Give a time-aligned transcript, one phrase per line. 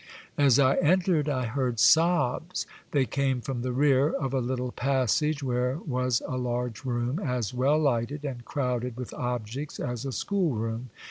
[0.39, 2.65] As I entered I heard sobs.
[2.89, 7.53] They came from the rear of a little passage, where was a large room as
[7.53, 10.89] well lighted and crowded with objects as a school room.